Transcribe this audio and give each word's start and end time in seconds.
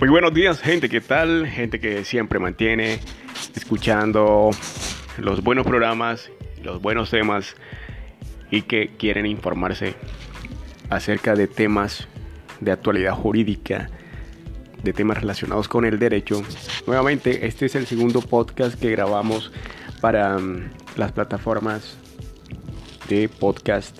Muy 0.00 0.10
buenos 0.10 0.32
días, 0.32 0.60
gente, 0.60 0.88
¿qué 0.88 1.00
tal? 1.00 1.48
Gente 1.48 1.80
que 1.80 2.04
siempre 2.04 2.38
mantiene 2.38 3.00
escuchando 3.56 4.50
los 5.16 5.42
buenos 5.42 5.66
programas, 5.66 6.30
los 6.62 6.80
buenos 6.80 7.10
temas 7.10 7.56
y 8.48 8.62
que 8.62 8.90
quieren 8.96 9.26
informarse 9.26 9.96
acerca 10.88 11.34
de 11.34 11.48
temas 11.48 12.06
de 12.60 12.70
actualidad 12.70 13.14
jurídica, 13.14 13.90
de 14.84 14.92
temas 14.92 15.18
relacionados 15.18 15.66
con 15.66 15.84
el 15.84 15.98
derecho. 15.98 16.44
Nuevamente, 16.86 17.48
este 17.48 17.66
es 17.66 17.74
el 17.74 17.86
segundo 17.86 18.20
podcast 18.20 18.78
que 18.78 18.92
grabamos 18.92 19.50
para 20.00 20.38
mm, 20.38 20.70
las 20.94 21.10
plataformas 21.10 21.98
de 23.08 23.28
podcast. 23.28 23.98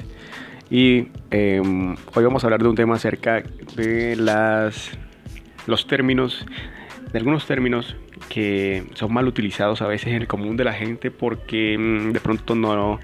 Y 0.70 1.08
em, 1.32 1.96
hoy 2.14 2.24
vamos 2.24 2.44
a 2.44 2.46
hablar 2.46 2.62
de 2.62 2.68
un 2.68 2.76
tema 2.76 2.94
acerca 2.94 3.42
de 3.74 4.14
las 4.14 4.92
los 5.68 5.86
términos, 5.86 6.46
de 7.12 7.18
algunos 7.18 7.46
términos 7.46 7.94
que 8.30 8.84
son 8.94 9.12
mal 9.12 9.28
utilizados 9.28 9.82
a 9.82 9.86
veces 9.86 10.08
en 10.08 10.22
el 10.22 10.26
común 10.26 10.56
de 10.56 10.64
la 10.64 10.72
gente 10.72 11.10
porque 11.10 11.76
mm, 11.78 12.12
de 12.12 12.20
pronto 12.20 12.54
no, 12.54 12.98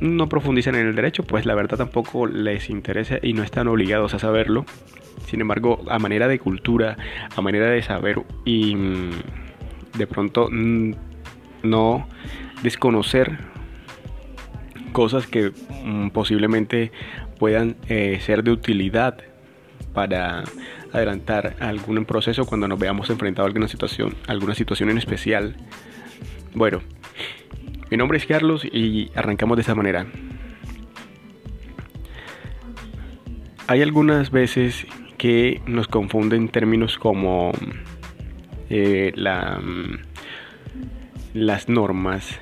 no 0.00 0.28
profundizan 0.28 0.74
en 0.74 0.88
el 0.88 0.94
derecho, 0.96 1.22
pues 1.22 1.46
la 1.46 1.54
verdad 1.54 1.78
tampoco 1.78 2.26
les 2.26 2.68
interesa 2.68 3.18
y 3.22 3.32
no 3.32 3.44
están 3.44 3.68
obligados 3.68 4.12
a 4.12 4.18
saberlo. 4.18 4.66
Sin 5.26 5.40
embargo, 5.40 5.84
a 5.88 6.00
manera 6.00 6.26
de 6.26 6.40
cultura, 6.40 6.96
a 7.34 7.40
manera 7.40 7.66
de 7.66 7.80
saber 7.80 8.20
y 8.44 8.74
mm, 8.74 9.10
de 9.96 10.06
pronto 10.08 10.48
mm, 10.50 10.94
no 11.62 12.08
desconocer 12.64 13.38
cosas 14.92 15.28
que 15.28 15.52
posiblemente 16.12 16.90
puedan 17.38 17.76
eh, 17.88 18.18
ser 18.20 18.42
de 18.42 18.50
utilidad 18.50 19.31
para 19.92 20.44
adelantar 20.92 21.56
algún 21.60 22.04
proceso 22.04 22.44
cuando 22.44 22.68
nos 22.68 22.78
veamos 22.78 23.10
enfrentados 23.10 23.46
a 23.46 23.50
alguna 23.50 23.68
situación, 23.68 24.14
alguna 24.26 24.54
situación 24.54 24.90
en 24.90 24.98
especial. 24.98 25.56
Bueno, 26.54 26.80
mi 27.90 27.96
nombre 27.96 28.18
es 28.18 28.26
Carlos 28.26 28.64
y 28.64 29.10
arrancamos 29.14 29.56
de 29.56 29.62
esa 29.62 29.74
manera. 29.74 30.06
Hay 33.66 33.80
algunas 33.80 34.30
veces 34.30 34.86
que 35.18 35.62
nos 35.66 35.88
confunden 35.88 36.48
términos 36.48 36.98
como 36.98 37.52
eh, 38.70 39.12
la, 39.14 39.60
las 41.32 41.68
normas, 41.68 42.40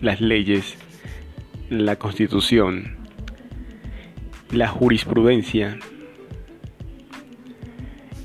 las 0.00 0.20
leyes, 0.20 0.76
la 1.70 1.96
constitución, 1.96 2.96
la 4.50 4.68
jurisprudencia, 4.68 5.78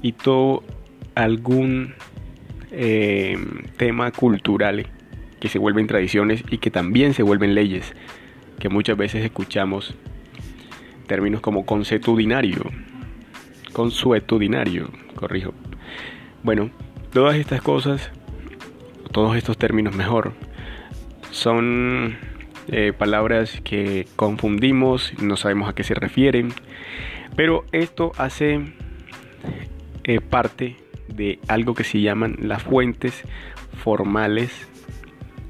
y 0.02 0.14
todo 0.14 0.64
algún 1.16 1.94
eh, 2.72 3.38
tema 3.78 4.12
cultural 4.12 4.88
que 5.40 5.50
se 5.50 5.60
vuelven 5.60 5.88
tradiciones 5.88 6.44
y 6.50 6.60
que 6.60 6.72
también 6.72 7.14
se 7.14 7.24
vuelven 7.24 7.56
leyes, 7.56 7.94
que 8.60 8.70
muchas 8.70 8.98
veces 8.98 9.24
escuchamos 9.26 9.96
términos 11.08 11.42
como 11.42 11.66
consuetudinario, 11.66 12.64
consuetudinario, 13.74 14.90
corrijo. 15.16 15.54
Bueno, 16.44 16.70
todas 17.12 17.36
estas 17.36 17.62
cosas, 17.62 18.12
todos 19.12 19.36
estos 19.36 19.58
términos 19.58 19.96
mejor, 19.96 20.34
son 21.32 22.18
eh, 22.68 22.94
palabras 22.98 23.60
que 23.64 24.08
confundimos, 24.16 25.14
no 25.22 25.38
sabemos 25.38 25.68
a 25.68 25.74
qué 25.74 25.84
se 25.84 25.96
refieren, 25.96 26.54
pero 27.36 27.66
esto 27.72 28.12
hace 28.18 28.74
eh, 30.04 30.20
parte 30.20 30.76
de 31.08 31.40
algo 31.48 31.74
que 31.74 31.84
se 31.84 32.02
llaman 32.02 32.38
las 32.42 32.64
fuentes 32.64 33.24
formales 33.84 34.68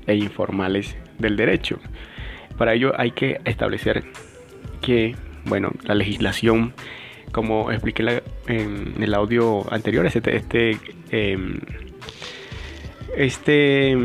e 0.08 0.16
informales 0.16 0.96
del 1.20 1.38
derecho. 1.38 1.80
Para 2.58 2.74
ello 2.74 2.94
hay 3.00 3.12
que 3.12 3.40
establecer 3.46 4.04
que, 4.82 5.16
bueno, 5.46 5.72
la 5.84 5.96
legislación, 5.96 6.74
como 7.32 7.72
expliqué 7.72 8.24
en 8.48 9.02
el 9.02 9.14
audio 9.14 9.72
anterior, 9.72 10.06
este, 10.06 10.36
este, 10.36 10.78
em, 11.12 11.60
este, 13.16 13.96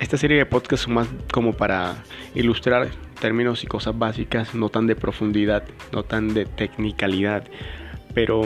esta 0.00 0.16
serie 0.16 0.38
de 0.38 0.46
podcasts 0.46 0.84
son 0.84 0.94
más 0.94 1.08
como 1.32 1.52
para 1.52 2.04
ilustrar 2.34 2.88
términos 3.20 3.64
y 3.64 3.66
cosas 3.66 3.98
básicas, 3.98 4.54
no 4.54 4.68
tan 4.68 4.86
de 4.86 4.94
profundidad, 4.94 5.64
no 5.92 6.02
tan 6.04 6.34
de 6.34 6.44
technicalidad, 6.46 7.44
pero 8.14 8.42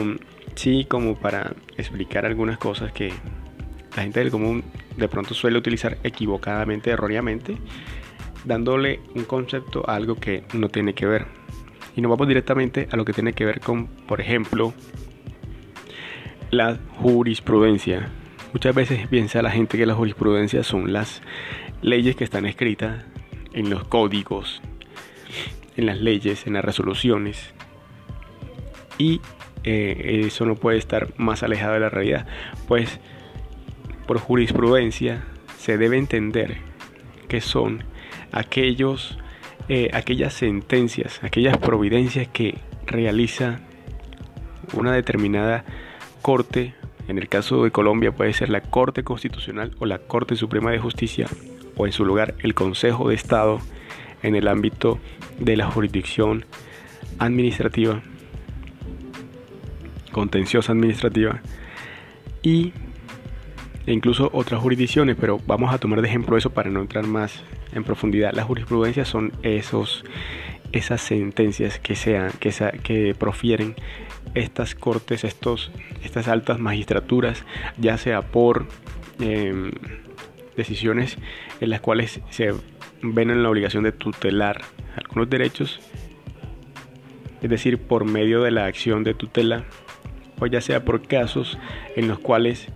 sí 0.55 0.85
como 0.87 1.15
para 1.15 1.53
explicar 1.77 2.25
algunas 2.25 2.57
cosas 2.57 2.91
que 2.91 3.13
la 3.95 4.03
gente 4.03 4.19
del 4.19 4.31
común 4.31 4.63
de 4.97 5.07
pronto 5.07 5.33
suele 5.33 5.57
utilizar 5.57 5.97
equivocadamente, 6.03 6.91
erróneamente, 6.91 7.57
dándole 8.45 8.99
un 9.15 9.25
concepto 9.25 9.87
a 9.89 9.95
algo 9.95 10.15
que 10.15 10.43
no 10.53 10.69
tiene 10.69 10.93
que 10.93 11.05
ver. 11.05 11.27
Y 11.95 12.01
nos 12.01 12.09
vamos 12.09 12.27
directamente 12.27 12.87
a 12.91 12.97
lo 12.97 13.05
que 13.05 13.13
tiene 13.13 13.33
que 13.33 13.45
ver 13.45 13.59
con, 13.59 13.87
por 13.87 14.19
ejemplo, 14.19 14.73
la 16.49 16.79
jurisprudencia. 16.97 18.09
Muchas 18.51 18.75
veces 18.75 19.07
piensa 19.07 19.41
la 19.41 19.51
gente 19.51 19.77
que 19.77 19.85
la 19.85 19.95
jurisprudencia 19.95 20.63
son 20.63 20.93
las 20.93 21.21
leyes 21.81 22.15
que 22.15 22.23
están 22.23 22.45
escritas 22.45 23.05
en 23.53 23.69
los 23.69 23.83
códigos, 23.85 24.61
en 25.77 25.85
las 25.85 25.99
leyes, 25.99 26.47
en 26.47 26.53
las 26.53 26.65
resoluciones. 26.65 27.53
Y 28.97 29.21
eh, 29.63 30.23
eso 30.25 30.45
no 30.45 30.55
puede 30.55 30.77
estar 30.77 31.09
más 31.17 31.43
alejado 31.43 31.73
de 31.73 31.79
la 31.79 31.89
realidad. 31.89 32.27
Pues 32.67 32.99
por 34.05 34.19
jurisprudencia 34.19 35.23
se 35.57 35.77
debe 35.77 35.97
entender 35.97 36.57
que 37.27 37.41
son 37.41 37.83
aquellos, 38.31 39.17
eh, 39.69 39.89
aquellas 39.93 40.33
sentencias, 40.33 41.23
aquellas 41.23 41.57
providencias 41.57 42.27
que 42.27 42.57
realiza 42.85 43.61
una 44.73 44.93
determinada 44.93 45.63
corte, 46.21 46.73
en 47.07 47.17
el 47.17 47.27
caso 47.27 47.63
de 47.63 47.71
Colombia 47.71 48.11
puede 48.11 48.33
ser 48.33 48.49
la 48.49 48.61
Corte 48.61 49.03
Constitucional 49.03 49.75
o 49.79 49.85
la 49.85 49.99
Corte 49.99 50.35
Suprema 50.35 50.71
de 50.71 50.79
Justicia, 50.79 51.27
o 51.75 51.85
en 51.85 51.91
su 51.91 52.05
lugar 52.05 52.35
el 52.39 52.53
Consejo 52.53 53.09
de 53.09 53.15
Estado 53.15 53.59
en 54.21 54.35
el 54.35 54.47
ámbito 54.47 54.99
de 55.39 55.57
la 55.57 55.69
jurisdicción 55.69 56.45
administrativa 57.19 58.01
contenciosa 60.13 60.71
administrativa 60.71 61.41
y 62.41 62.71
e 63.85 63.91
incluso 63.91 64.29
otras 64.33 64.61
jurisdicciones, 64.61 65.17
pero 65.19 65.39
vamos 65.45 65.73
a 65.73 65.77
tomar 65.77 66.01
de 66.01 66.07
ejemplo 66.07 66.37
eso 66.37 66.51
para 66.51 66.69
no 66.69 66.79
entrar 66.79 67.05
más 67.05 67.43
en 67.73 67.83
profundidad. 67.83 68.31
Las 68.33 68.45
jurisprudencias 68.45 69.09
son 69.09 69.33
esos, 69.43 70.05
esas 70.71 71.01
sentencias 71.01 71.79
que, 71.79 71.95
sean, 71.95 72.31
que, 72.39 72.51
que 72.81 73.13
profieren 73.13 73.75
estas 74.35 74.73
cortes, 74.73 75.25
estos, 75.25 75.71
estas 76.03 76.29
altas 76.29 76.59
magistraturas, 76.59 77.43
ya 77.77 77.97
sea 77.97 78.21
por 78.21 78.67
em, 79.19 79.71
decisiones 80.55 81.17
en 81.59 81.69
las 81.69 81.81
cuales 81.81 82.21
se 82.29 82.53
ven 83.01 83.29
en 83.31 83.43
la 83.43 83.49
obligación 83.49 83.83
de 83.83 83.91
tutelar 83.91 84.61
algunos 84.95 85.29
derechos, 85.29 85.81
es 87.41 87.49
decir, 87.49 87.79
por 87.79 88.05
medio 88.05 88.41
de 88.43 88.51
la 88.51 88.65
acción 88.65 89.03
de 89.03 89.13
tutela 89.13 89.65
o 90.43 90.47
ya 90.47 90.61
sea 90.61 90.83
por 90.83 91.07
casos 91.07 91.57
en 91.95 92.07
los 92.07 92.19
cuales 92.19 92.67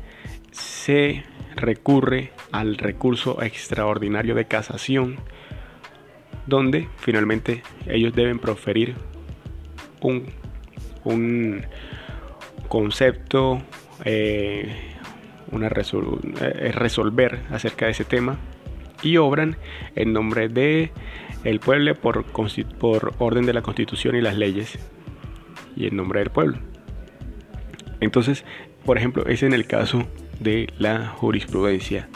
se 0.52 1.24
recurre 1.56 2.32
al 2.52 2.78
recurso 2.78 3.42
extraordinario 3.42 4.36
de 4.36 4.46
casación, 4.46 5.18
donde 6.46 6.88
finalmente 6.98 7.64
ellos 7.88 8.14
deben 8.14 8.40
proferir 8.40 8.96
un, 10.02 10.28
un 11.04 11.66
concepto, 12.70 13.62
eh, 14.06 14.74
una 15.52 15.68
eh, 15.68 16.72
resolver 16.74 17.40
acerca 17.50 17.86
de 17.86 17.92
ese 17.92 18.06
tema 18.06 18.38
y 19.04 19.18
obran 19.18 19.58
en 19.96 20.14
nombre 20.14 20.48
de 20.50 20.92
el 21.44 21.60
pueblo 21.60 21.94
por, 21.96 22.24
por 22.24 23.14
orden 23.20 23.46
de 23.46 23.54
la 23.54 23.62
constitución 23.62 24.16
y 24.16 24.22
las 24.22 24.38
leyes 24.38 24.80
y 25.76 25.88
en 25.88 25.96
nombre 25.96 26.20
del 26.20 26.30
pueblo. 26.30 26.58
Entonces, 28.00 28.44
por 28.86 28.98
ejemplo, 28.98 29.26
es 29.28 29.44
en 29.44 29.54
el 29.54 29.66
caso 29.66 30.06
de 30.40 30.70
la 30.78 31.08
jurisprudencia. 31.08 32.08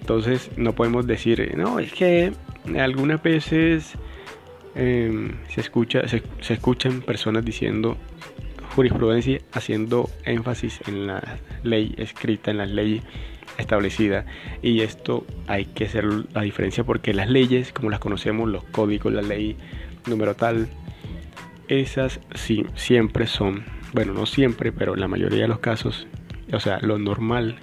Entonces, 0.00 0.50
no 0.56 0.72
podemos 0.74 1.06
decir, 1.06 1.52
no, 1.56 1.78
es 1.80 1.92
que 1.92 2.32
algunas 2.78 3.22
veces 3.22 3.94
em, 4.74 5.32
se, 5.48 5.60
escucha, 5.60 6.06
se, 6.06 6.22
escuchan 6.48 7.00
personas 7.02 7.44
diciendo 7.44 7.96
jurisprudencia 8.74 9.40
haciendo 9.52 10.10
énfasis 10.24 10.80
en 10.86 11.06
la 11.06 11.38
ley 11.62 11.94
escrita, 11.96 12.50
en 12.50 12.58
la 12.58 12.66
ley 12.66 13.02
establecida. 13.58 14.26
Y 14.62 14.82
esto 14.82 15.26
hay 15.46 15.64
que 15.64 15.86
hacer 15.86 16.04
la 16.32 16.42
diferencia 16.42 16.84
porque 16.84 17.14
las 17.14 17.28
leyes, 17.28 17.72
como 17.72 17.90
las 17.90 18.00
conocemos, 18.00 18.48
los 18.48 18.64
códigos, 18.64 19.12
la 19.12 19.22
ley 19.22 19.56
número 20.06 20.36
tal, 20.36 20.68
esas 21.68 22.20
sí, 22.34 22.64
siempre 22.76 23.26
son 23.26 23.64
bueno, 23.96 24.12
no 24.12 24.26
siempre, 24.26 24.72
pero 24.72 24.92
en 24.92 25.00
la 25.00 25.08
mayoría 25.08 25.40
de 25.40 25.48
los 25.48 25.60
casos, 25.60 26.06
o 26.52 26.60
sea, 26.60 26.78
lo 26.80 26.98
normal 26.98 27.56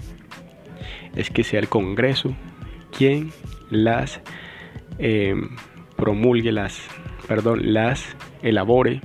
es 1.16 1.30
que 1.30 1.44
sea 1.44 1.60
el 1.60 1.70
Congreso 1.70 2.36
quien 2.98 3.30
las 3.70 4.20
em, 4.98 5.56
promulgue, 5.96 6.52
las, 6.52 6.82
perdón, 7.28 7.72
las 7.72 8.16
elabore 8.42 9.00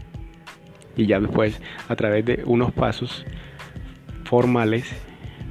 y 0.96 1.04
ya 1.04 1.20
después 1.20 1.60
a 1.90 1.96
través 1.96 2.24
de 2.24 2.42
unos 2.46 2.72
pasos 2.72 3.26
formales, 4.24 4.90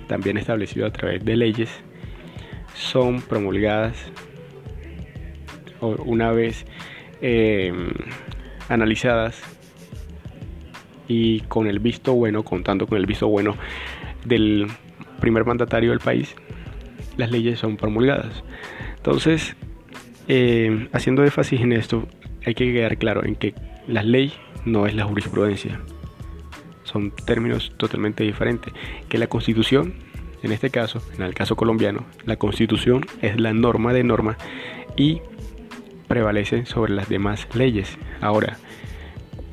también 0.07 0.38
establecidos 0.38 0.89
a 0.89 0.94
través 0.94 1.24
de 1.24 1.35
leyes, 1.35 1.69
son 2.74 3.21
promulgadas 3.21 4.12
una 5.79 6.31
vez 6.31 6.65
em, 7.21 7.91
analizadas 8.68 9.56
y 11.07 11.42
con 11.42 11.68
el 11.68 11.80
visto 11.80 12.13
bueno, 12.13 12.44
contando 12.44 12.88
con 12.88 12.98
el 12.98 13.06
visto 13.06 13.27
bueno 13.27 13.56
del 14.25 14.68
primer 15.19 15.45
mandatario 15.45 15.92
del 15.92 16.00
país, 16.00 16.36
las 17.18 17.31
leyes 17.31 17.59
son 17.59 17.77
promulgadas. 17.77 18.44
Entonces, 18.98 19.56
em, 20.27 20.89
haciendo 20.92 21.24
énfasis 21.24 21.62
en 21.62 21.74
esto, 21.74 22.07
hay 22.45 22.54
que 22.54 22.71
quedar 22.71 22.98
claro 22.98 23.25
en 23.25 23.36
que 23.36 23.54
la 23.88 24.04
ley 24.04 24.33
no 24.65 24.86
es 24.86 24.95
la 24.95 25.06
jurisprudencia. 25.06 25.80
Son 26.83 27.12
términos 27.12 27.74
totalmente 27.77 28.24
diferentes. 28.24 28.74
Que 29.10 29.18
la 29.18 29.27
constitución, 29.27 29.95
en 30.44 30.51
este 30.51 30.69
caso, 30.69 31.01
en 31.15 31.24
el 31.24 31.33
caso 31.33 31.56
colombiano, 31.56 32.06
la 32.25 32.38
constitución 32.38 33.06
es 33.21 33.39
la 33.39 33.53
norma 33.53 33.94
de 33.94 34.03
norma 34.03 34.38
y 34.95 35.21
prevalece 36.07 36.65
sobre 36.65 36.94
las 36.94 37.10
demás 37.10 37.48
leyes. 37.53 37.98
Ahora, 38.21 38.57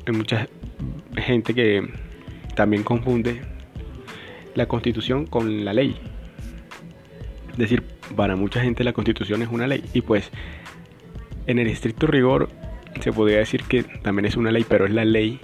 hay 0.05 0.13
mucha 0.13 0.47
gente 1.17 1.53
que 1.53 1.87
también 2.55 2.83
confunde 2.83 3.41
la 4.55 4.67
constitución 4.67 5.25
con 5.25 5.65
la 5.65 5.73
ley. 5.73 5.95
Es 7.51 7.57
decir, 7.57 7.83
para 8.15 8.35
mucha 8.35 8.61
gente 8.61 8.83
la 8.83 8.93
constitución 8.93 9.41
es 9.41 9.49
una 9.49 9.67
ley 9.67 9.83
y 9.93 10.01
pues 10.01 10.31
en 11.47 11.59
el 11.59 11.67
estricto 11.67 12.07
rigor 12.07 12.49
se 13.01 13.11
podría 13.11 13.39
decir 13.39 13.63
que 13.63 13.83
también 13.83 14.25
es 14.25 14.35
una 14.35 14.51
ley, 14.51 14.65
pero 14.67 14.85
es 14.85 14.91
la 14.91 15.05
ley 15.05 15.39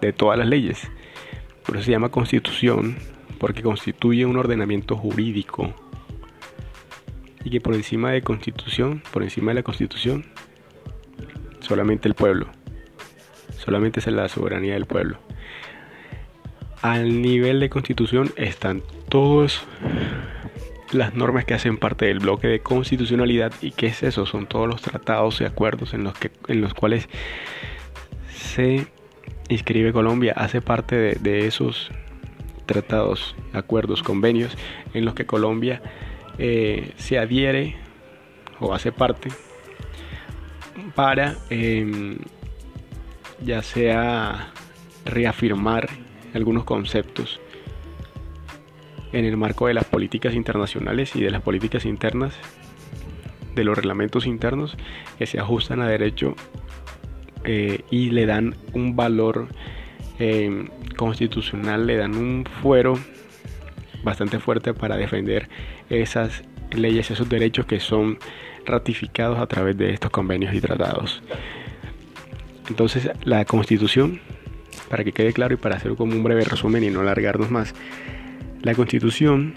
de 0.00 0.12
todas 0.12 0.38
las 0.38 0.48
leyes. 0.48 0.88
Por 1.64 1.76
eso 1.76 1.84
se 1.84 1.90
llama 1.90 2.10
constitución, 2.10 2.96
porque 3.38 3.62
constituye 3.62 4.24
un 4.26 4.36
ordenamiento 4.36 4.96
jurídico. 4.96 5.74
Y 7.44 7.50
que 7.50 7.60
por 7.60 7.74
encima 7.74 8.10
de 8.10 8.22
constitución, 8.22 9.02
por 9.12 9.22
encima 9.22 9.50
de 9.50 9.56
la 9.56 9.62
constitución, 9.62 10.24
solamente 11.60 12.08
el 12.08 12.14
pueblo. 12.14 12.48
Solamente 13.66 13.98
es 13.98 14.06
la 14.06 14.28
soberanía 14.28 14.74
del 14.74 14.86
pueblo. 14.86 15.18
Al 16.82 17.20
nivel 17.20 17.58
de 17.58 17.68
constitución 17.68 18.32
están 18.36 18.80
todos 19.08 19.66
las 20.92 21.14
normas 21.14 21.44
que 21.44 21.54
hacen 21.54 21.76
parte 21.76 22.06
del 22.06 22.20
bloque 22.20 22.46
de 22.46 22.60
constitucionalidad 22.60 23.52
y 23.60 23.72
qué 23.72 23.86
es 23.86 24.04
eso 24.04 24.24
son 24.24 24.46
todos 24.46 24.68
los 24.68 24.82
tratados 24.82 25.40
y 25.40 25.44
acuerdos 25.44 25.94
en 25.94 26.04
los 26.04 26.16
que 26.16 26.30
en 26.46 26.60
los 26.60 26.74
cuales 26.74 27.08
se 28.30 28.86
inscribe 29.48 29.92
Colombia 29.92 30.32
hace 30.36 30.60
parte 30.60 31.16
de, 31.20 31.46
esos 31.48 31.90
tratados 32.66 33.34
acuerdos 33.52 34.04
convenios 34.04 34.56
en 34.94 35.04
los 35.04 35.14
que 35.14 35.26
Colombia 35.26 35.82
eh, 36.38 36.92
se 36.96 37.18
adhiere 37.18 37.74
o 38.60 38.74
hace 38.74 38.92
parte 38.92 39.28
para 40.94 41.34
em, 41.50 42.18
ya 43.40 43.62
sea 43.62 44.52
reafirmar 45.04 45.88
algunos 46.34 46.64
conceptos 46.64 47.40
en 49.12 49.24
el 49.24 49.36
marco 49.36 49.66
de 49.66 49.74
las 49.74 49.84
políticas 49.84 50.34
internacionales 50.34 51.14
y 51.14 51.22
de 51.22 51.30
las 51.30 51.42
políticas 51.42 51.84
internas, 51.84 52.34
de 53.54 53.64
los 53.64 53.76
reglamentos 53.76 54.26
internos 54.26 54.76
que 55.18 55.26
se 55.26 55.38
ajustan 55.38 55.80
a 55.80 55.88
derecho 55.88 56.34
eh, 57.44 57.82
y 57.90 58.10
le 58.10 58.26
dan 58.26 58.56
un 58.74 58.96
valor 58.96 59.48
eh, 60.18 60.68
constitucional, 60.96 61.86
le 61.86 61.96
dan 61.96 62.14
un 62.16 62.44
fuero 62.62 62.98
bastante 64.02 64.38
fuerte 64.38 64.74
para 64.74 64.96
defender 64.96 65.48
esas 65.88 66.42
leyes, 66.72 67.10
esos 67.10 67.28
derechos 67.28 67.66
que 67.66 67.80
son 67.80 68.18
ratificados 68.64 69.38
a 69.38 69.46
través 69.46 69.76
de 69.76 69.92
estos 69.92 70.10
convenios 70.10 70.54
y 70.54 70.60
tratados. 70.60 71.22
Entonces 72.68 73.10
la 73.24 73.44
constitución, 73.44 74.20
para 74.88 75.04
que 75.04 75.12
quede 75.12 75.32
claro 75.32 75.54
y 75.54 75.56
para 75.56 75.76
hacer 75.76 75.94
como 75.94 76.12
un 76.12 76.22
breve 76.22 76.44
resumen 76.44 76.84
y 76.84 76.90
no 76.90 77.00
alargarnos 77.00 77.50
más, 77.50 77.74
la 78.62 78.74
constitución 78.74 79.54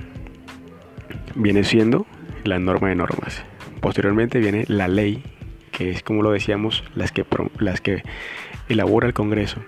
viene 1.36 1.64
siendo 1.64 2.06
la 2.44 2.60
norma 2.60 2.90
de 2.90 2.96
normas. 2.96 3.44
Posteriormente 3.82 4.40
viene 4.40 4.66
la 4.68 4.88
ley, 4.88 5.24
que 5.72 5.90
es 5.92 6.04
como 6.04 6.22
lo 6.22 6.32
decíamos, 6.32 6.84
las 6.96 7.12
que, 7.12 7.26
las 7.60 7.82
que 7.82 8.04
elabora 8.68 9.08
el 9.08 9.14
Congreso 9.14 9.62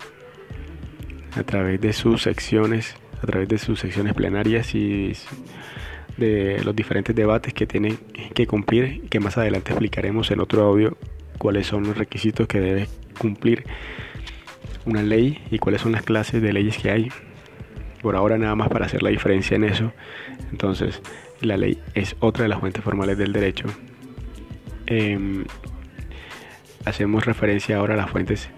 a 1.36 1.44
través 1.44 1.80
de 1.80 1.94
sus 1.94 2.24
secciones, 2.24 2.96
a 3.22 3.26
través 3.26 3.48
de 3.48 3.58
sus 3.58 3.80
secciones 3.80 4.14
plenarias 4.14 4.76
y 4.76 5.14
de 6.18 6.62
los 6.64 6.76
diferentes 6.76 7.16
debates 7.16 7.54
que 7.54 7.66
tiene 7.66 7.96
que 8.34 8.48
cumplir, 8.48 9.08
que 9.10 9.20
más 9.20 9.38
adelante 9.38 9.72
explicaremos 9.72 10.30
en 10.32 10.42
otro 10.42 10.64
audio 10.64 10.98
cuáles 11.38 11.68
son 11.68 11.84
los 11.84 11.98
requisitos 11.98 12.48
que 12.48 12.60
debe 12.60 12.88
cumplir 13.22 13.64
una 14.86 15.04
ley 15.04 15.40
y 15.52 15.60
cuáles 15.60 15.82
son 15.82 15.92
las 15.92 16.02
clases 16.02 16.42
de 16.42 16.52
leyes 16.52 16.78
que 16.78 16.90
hay 16.90 17.10
por 18.02 18.16
ahora 18.16 18.38
nada 18.38 18.56
más 18.56 18.70
para 18.70 18.88
hacer 18.88 19.04
la 19.04 19.12
diferencia 19.12 19.56
en 19.56 19.64
eso. 19.64 19.94
Entonces, 20.52 21.02
la 21.40 21.56
ley 21.56 21.80
es 21.94 22.16
otra 22.20 22.44
de 22.44 22.50
las 22.50 22.60
fuentes 22.60 22.84
formales 22.84 23.18
del 23.18 23.32
derecho. 23.32 23.68
Em, 24.88 25.46
hacemos 26.86 27.26
referencia 27.26 27.78
ahora 27.78 27.94
a 27.94 27.98
las 27.98 28.10
fuentes, 28.10 28.50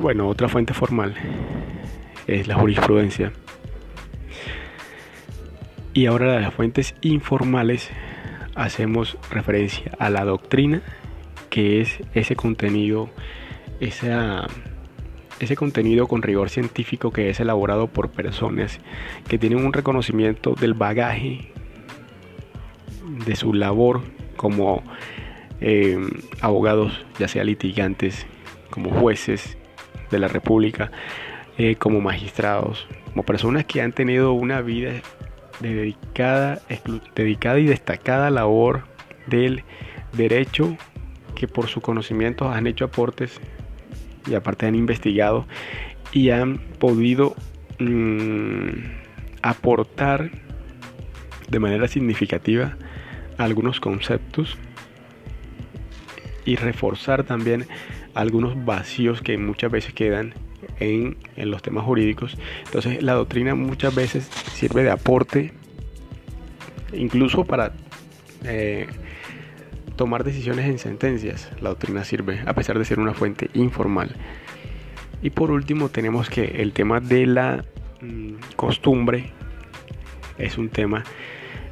bueno, 0.00 0.28
otra 0.28 0.48
fuente 0.48 0.74
formal 0.74 1.14
es 2.26 2.46
la 2.46 2.54
jurisprudencia. 2.54 3.32
Y 5.92 6.06
ahora 6.06 6.38
a 6.38 6.40
las 6.40 6.54
fuentes 6.54 6.94
informales 7.02 7.90
hacemos 8.54 9.18
referencia 9.30 9.92
a 9.98 10.08
la 10.08 10.24
doctrina, 10.24 10.82
que 11.50 11.80
es 11.80 11.98
ese 12.14 12.36
contenido, 12.36 13.10
ese 13.82 15.56
contenido 15.56 16.06
con 16.06 16.22
rigor 16.22 16.50
científico 16.50 17.10
que 17.10 17.30
es 17.30 17.40
elaborado 17.40 17.88
por 17.88 18.10
personas 18.10 18.78
que 19.28 19.38
tienen 19.38 19.64
un 19.64 19.72
reconocimiento 19.72 20.54
del 20.54 20.74
bagaje 20.74 21.52
de 23.26 23.36
su 23.36 23.52
labor 23.52 24.02
como 24.36 24.82
eh, 25.60 25.98
abogados, 26.40 27.04
ya 27.18 27.28
sea 27.28 27.44
litigantes, 27.44 28.26
como 28.70 28.90
jueces 28.90 29.58
de 30.10 30.18
la 30.18 30.28
República, 30.28 30.90
eh, 31.58 31.76
como 31.76 32.00
magistrados, 32.00 32.86
como 33.10 33.24
personas 33.24 33.64
que 33.64 33.82
han 33.82 33.92
tenido 33.92 34.32
una 34.32 34.60
vida 34.60 35.02
dedicada, 35.60 36.60
dedicada 37.14 37.58
y 37.58 37.66
destacada 37.66 38.30
labor 38.30 38.84
del 39.26 39.62
derecho 40.12 40.76
que 41.34 41.48
por 41.48 41.68
sus 41.68 41.82
conocimientos 41.82 42.54
han 42.54 42.66
hecho 42.66 42.84
aportes 42.86 43.40
y 44.26 44.34
aparte 44.34 44.66
han 44.66 44.74
investigado 44.74 45.46
y 46.12 46.30
han 46.30 46.58
podido 46.78 47.34
mm, 47.78 48.68
aportar 49.42 50.30
de 51.48 51.58
manera 51.58 51.88
significativa 51.88 52.76
algunos 53.38 53.80
conceptos 53.80 54.56
y 56.44 56.56
reforzar 56.56 57.24
también 57.24 57.66
algunos 58.14 58.64
vacíos 58.64 59.22
que 59.22 59.38
muchas 59.38 59.70
veces 59.70 59.92
quedan 59.94 60.34
en, 60.80 61.16
los 61.36 61.62
temas 61.62 61.84
jurídicos. 61.84 62.36
Entonces 62.64 63.02
la 63.02 63.14
doctrina 63.14 63.54
muchas 63.54 63.94
veces 63.94 64.24
sirve 64.54 64.82
de 64.82 64.90
aporte 64.90 65.52
incluso 66.92 67.44
para 67.44 67.72
eh, 68.44 68.86
tomar 70.02 70.24
decisiones 70.24 70.66
en 70.66 70.80
sentencias. 70.80 71.48
La 71.60 71.68
doctrina 71.68 72.02
sirve, 72.02 72.42
a 72.44 72.54
pesar 72.54 72.76
de 72.76 72.84
ser 72.84 72.98
una 72.98 73.14
fuente 73.14 73.50
informal. 73.54 74.16
Y 75.22 75.30
por 75.30 75.52
último 75.52 75.90
tenemos 75.90 76.28
que 76.28 76.60
el 76.60 76.72
tema 76.72 76.98
de 76.98 77.24
la 77.24 77.64
mm, 78.00 78.32
costumbre 78.56 79.30
es 80.38 80.58
un 80.58 80.70
tema 80.70 81.04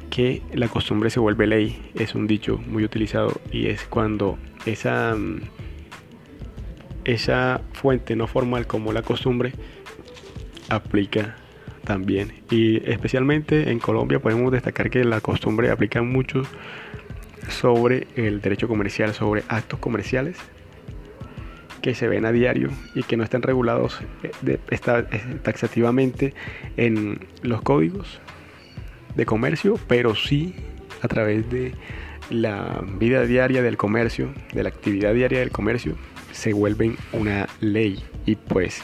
que 0.09 0.41
la 0.53 0.69
costumbre 0.69 1.09
se 1.09 1.19
vuelve 1.19 1.45
ley. 1.45 1.91
Es 1.93 2.15
un 2.15 2.25
dicho 2.25 2.57
muy 2.57 2.85
utilizado 2.85 3.41
y 3.51 3.67
es 3.67 3.83
cuando 3.83 4.37
esa, 4.65 5.13
mm, 5.13 5.41
esa 7.03 7.59
fuente 7.73 8.15
no 8.15 8.27
formal 8.27 8.65
como 8.65 8.93
la 8.93 9.01
costumbre 9.01 9.51
aplica 10.69 11.35
también. 11.83 12.31
Y 12.49 12.77
especialmente 12.89 13.71
en 13.71 13.79
Colombia 13.79 14.19
podemos 14.19 14.53
destacar 14.53 14.89
que 14.89 15.03
la 15.03 15.19
costumbre 15.19 15.69
aplica 15.69 16.01
mucho 16.01 16.43
sobre 17.49 18.07
el 18.15 18.41
derecho 18.41 18.67
comercial, 18.67 19.13
sobre 19.13 19.43
actos 19.47 19.79
comerciales 19.79 20.37
que 21.81 21.95
se 21.95 22.07
ven 22.07 22.25
a 22.25 22.31
diario 22.31 22.69
y 22.93 23.03
que 23.03 23.17
no 23.17 23.23
están 23.23 23.41
regulados 23.41 23.99
eh, 24.23 24.59
eh, 24.69 25.39
taxativamente 25.43 26.33
en 26.77 27.19
los 27.41 27.61
códigos 27.61 28.19
de 29.15 29.25
comercio, 29.25 29.79
pero 29.87 30.15
sí 30.15 30.53
a 31.01 31.07
través 31.07 31.49
de 31.49 31.73
la 32.29 32.83
vida 32.99 33.25
diaria 33.25 33.61
del 33.61 33.77
comercio, 33.77 34.33
de 34.53 34.63
la 34.63 34.69
actividad 34.69 35.13
diaria 35.13 35.39
del 35.39 35.51
comercio, 35.51 35.95
se 36.31 36.53
vuelven 36.53 36.95
una 37.11 37.47
ley. 37.59 38.03
Y 38.25 38.35
pues 38.35 38.83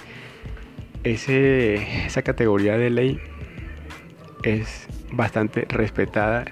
ese, 1.03 2.05
esa 2.05 2.23
categoría 2.23 2.77
de 2.77 2.89
ley 2.89 3.19
es 4.43 4.87
bastante 5.11 5.65
respetada 5.69 6.45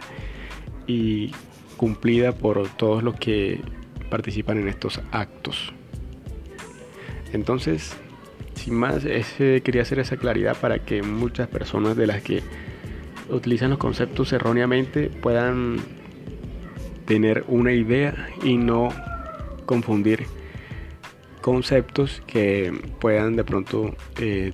y 0.88 1.32
cumplida 1.78 2.32
por 2.32 2.68
todos 2.70 3.04
los 3.04 3.16
que 3.16 3.62
participan 4.10 4.60
en 4.60 4.68
estos 4.68 5.02
actos. 5.12 5.74
Entonces, 7.34 7.96
sin 8.54 8.76
más, 8.76 9.04
quería 9.04 9.82
hacer 9.82 10.00
esa 10.00 10.18
claridad 10.18 10.58
para 10.60 10.80
que 10.80 11.04
muchas 11.04 11.48
personas 11.48 11.96
de 11.98 12.08
las 12.08 12.22
que 12.22 12.42
utilizan 13.30 13.72
los 13.72 13.80
conceptos 13.80 14.32
erróneamente 14.34 15.10
puedan 15.10 15.78
tener 17.06 17.44
una 17.48 17.74
idea 17.74 18.30
y 18.44 18.58
no 18.58 18.90
confundir 19.66 20.26
conceptos 21.42 22.22
que 22.26 22.74
puedan 23.00 23.36
de 23.36 23.44
pronto 23.44 23.96
eh, 24.20 24.54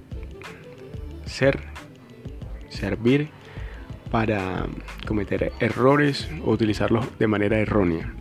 ser, 1.25 1.59
servir 2.69 3.29
para 4.11 4.67
cometer 5.07 5.53
errores 5.59 6.29
o 6.45 6.51
utilizarlos 6.51 7.05
de 7.17 7.27
manera 7.27 7.57
errónea. 7.57 8.13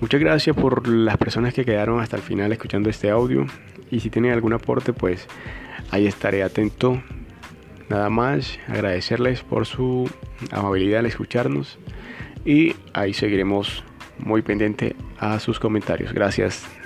Muchas 0.00 0.20
gracias 0.20 0.56
por 0.56 0.88
las 0.88 1.18
personas 1.18 1.52
que 1.52 1.64
quedaron 1.64 2.00
hasta 2.00 2.16
el 2.16 2.22
final 2.22 2.50
escuchando 2.52 2.88
este 2.88 3.10
audio 3.10 3.46
y 3.90 4.00
si 4.00 4.08
tienen 4.08 4.32
algún 4.32 4.54
aporte 4.54 4.94
pues 4.94 5.28
ahí 5.90 6.06
estaré 6.06 6.42
atento. 6.42 7.02
Nada 7.90 8.08
más 8.08 8.58
agradecerles 8.66 9.42
por 9.42 9.66
su 9.66 10.08
amabilidad 10.50 11.00
al 11.00 11.06
escucharnos 11.06 11.78
y 12.44 12.74
ahí 12.94 13.12
seguiremos 13.12 13.84
muy 14.18 14.42
pendiente 14.42 14.96
a 15.18 15.38
sus 15.38 15.60
comentarios. 15.60 16.12
Gracias. 16.14 16.79